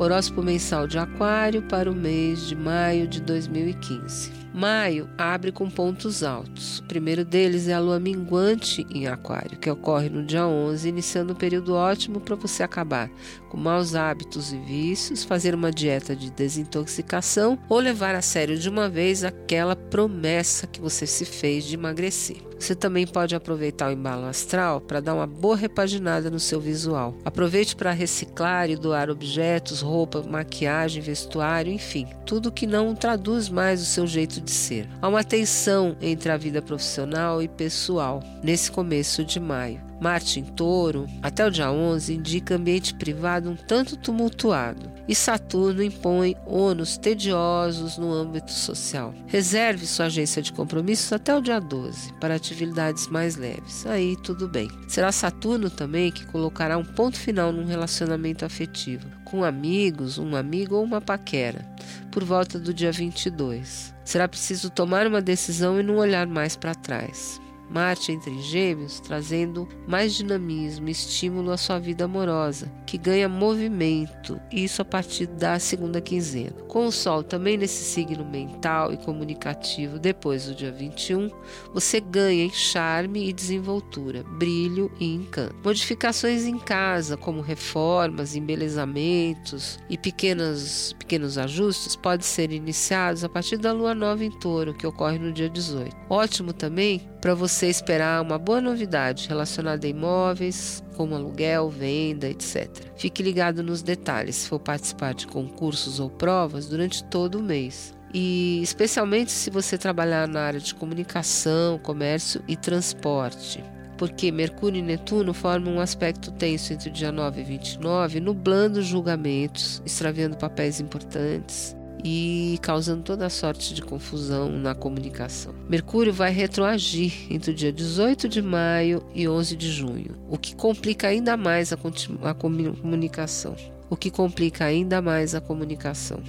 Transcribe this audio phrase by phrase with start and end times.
[0.00, 4.32] Horóscopo mensal de Aquário para o mês de maio de 2015.
[4.54, 6.78] Maio abre com pontos altos.
[6.78, 11.34] O primeiro deles é a lua minguante em Aquário, que ocorre no dia 11, iniciando
[11.34, 13.10] um período ótimo para você acabar
[13.50, 18.70] com maus hábitos e vícios, fazer uma dieta de desintoxicação ou levar a sério de
[18.70, 22.49] uma vez aquela promessa que você se fez de emagrecer.
[22.60, 27.16] Você também pode aproveitar o embalo astral para dar uma boa repaginada no seu visual.
[27.24, 33.80] Aproveite para reciclar e doar objetos, roupa, maquiagem, vestuário, enfim, tudo que não traduz mais
[33.80, 34.86] o seu jeito de ser.
[35.00, 39.80] Há uma tensão entre a vida profissional e pessoal nesse começo de maio.
[40.00, 44.90] Marte em touro, até o dia 11, indica ambiente privado um tanto tumultuado.
[45.10, 49.12] E Saturno impõe ônus tediosos no âmbito social.
[49.26, 53.84] Reserve sua agência de compromissos até o dia 12 para atividades mais leves.
[53.86, 54.70] Aí tudo bem.
[54.86, 60.76] Será Saturno também que colocará um ponto final num relacionamento afetivo, com amigos, um amigo
[60.76, 61.68] ou uma paquera,
[62.12, 63.92] por volta do dia 22.
[64.04, 67.40] Será preciso tomar uma decisão e não olhar mais para trás.
[67.70, 74.40] Marte entre Gêmeos, trazendo mais dinamismo e estímulo à sua vida amorosa, que ganha movimento,
[74.50, 76.50] isso a partir da segunda quinzena.
[76.66, 81.30] Com o Sol também nesse signo mental e comunicativo depois do dia 21,
[81.72, 85.54] você ganha em charme e desenvoltura, brilho e encanto.
[85.62, 93.56] Modificações em casa, como reformas, embelezamentos e pequenos, pequenos ajustes, podem ser iniciados a partir
[93.56, 95.96] da lua nova em touro, que ocorre no dia 18.
[96.08, 102.68] Ótimo também para você esperar uma boa novidade relacionada a imóveis, como aluguel, venda, etc.
[102.94, 107.94] Fique ligado nos detalhes se for participar de concursos ou provas durante todo o mês.
[108.12, 113.64] E especialmente se você trabalhar na área de comunicação, comércio e transporte
[113.96, 118.80] porque Mercúrio e Netuno formam um aspecto tenso entre o dia 9 e 29, nublando
[118.80, 125.54] julgamentos, extraviando papéis importantes, e causando toda sorte de confusão na comunicação.
[125.68, 130.54] Mercúrio vai retroagir entre o dia 18 de maio e 11 de junho, o que
[130.54, 131.78] complica ainda mais a,
[132.22, 133.56] a comunicação.
[133.88, 136.22] O que complica ainda mais a comunicação.